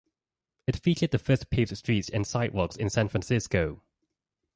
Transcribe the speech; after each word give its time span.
It 0.65 0.77
featured 0.81 1.11
the 1.11 1.19
first 1.19 1.51
paved 1.51 1.77
streets 1.77 2.09
and 2.09 2.25
sidewalks 2.25 2.75
in 2.75 2.89
San 2.89 3.07
Francisco. 3.07 3.83